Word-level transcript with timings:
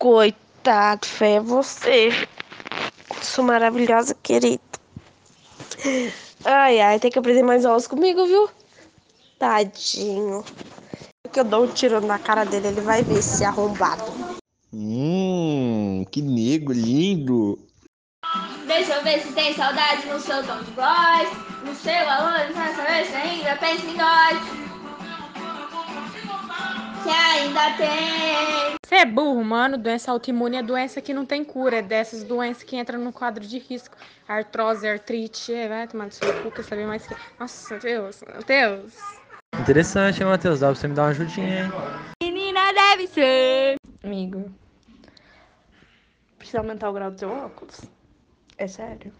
Coitado, 0.00 1.06
fé 1.06 1.34
é 1.34 1.40
você. 1.40 2.08
Sou 3.20 3.44
maravilhosa, 3.44 4.14
querido. 4.22 4.62
Ai, 6.42 6.80
ai, 6.80 6.98
tem 6.98 7.10
que 7.10 7.18
aprender 7.18 7.42
mais 7.42 7.66
aulas 7.66 7.86
comigo, 7.86 8.24
viu? 8.24 8.48
Tadinho. 9.38 10.42
Que 11.30 11.40
eu 11.40 11.44
dou 11.44 11.64
um 11.64 11.66
tiro 11.66 12.00
na 12.00 12.18
cara 12.18 12.44
dele, 12.44 12.68
ele 12.68 12.80
vai 12.80 13.02
ver 13.02 13.20
se 13.20 13.44
arrombado. 13.44 14.02
Hum, 14.72 16.06
que 16.10 16.22
nego 16.22 16.72
lindo. 16.72 17.58
Deixa 18.66 18.94
eu 18.94 19.02
ver 19.04 19.20
se 19.20 19.34
tem 19.34 19.52
saudade 19.52 20.06
no 20.06 20.18
seu 20.18 20.42
tom 20.46 20.62
de 20.62 20.70
voz. 20.70 21.28
No 21.62 21.74
seu 21.74 22.06
valor, 22.06 22.48
não 22.48 22.74
saber 22.74 23.04
se 23.04 23.14
ainda 23.14 23.54
pensa 23.56 23.84
em 23.84 23.96
nós. 23.98 24.38
Que 27.02 27.10
ainda 27.10 27.76
tem. 27.76 28.79
É 29.00 29.06
burro, 29.06 29.42
mano. 29.42 29.78
Doença 29.78 30.12
autoimune 30.12 30.58
é 30.58 30.62
doença 30.62 31.00
que 31.00 31.14
não 31.14 31.24
tem 31.24 31.42
cura. 31.42 31.78
É 31.78 31.82
dessas 31.82 32.22
doenças 32.22 32.62
que 32.62 32.76
entram 32.76 32.98
no 33.00 33.10
quadro 33.10 33.46
de 33.46 33.58
risco. 33.58 33.96
Artrose, 34.28 34.86
artrite. 34.86 35.54
É, 35.54 35.68
vai 35.68 35.88
tomar 35.88 36.04
no 36.04 36.12
seu 36.12 36.30
cu, 36.42 36.50
quer 36.50 36.62
saber 36.62 36.86
mais 36.86 37.06
que. 37.06 37.14
Nossa, 37.38 37.78
Deus, 37.78 38.22
meu 38.28 38.42
Deus. 38.42 38.92
Interessante, 39.58 40.20
hein, 40.20 40.28
Matheus? 40.28 40.60
Dá 40.60 40.66
pra 40.66 40.74
você 40.74 40.86
me 40.86 40.94
dar 40.94 41.04
uma 41.04 41.08
ajudinha, 41.12 41.64
hein? 41.64 41.72
Menina 42.22 42.74
deve 42.74 43.06
ser. 43.06 43.76
Amigo, 44.04 44.52
precisa 46.36 46.58
aumentar 46.58 46.90
o 46.90 46.92
grau 46.92 47.10
do 47.10 47.18
seu 47.18 47.30
óculos? 47.30 47.80
É 48.58 48.68
sério? 48.68 49.14